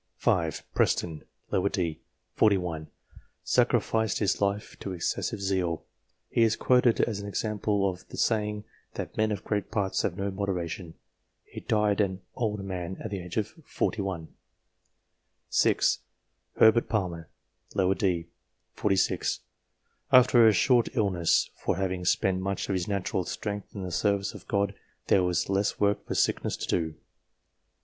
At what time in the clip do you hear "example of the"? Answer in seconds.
7.27-8.17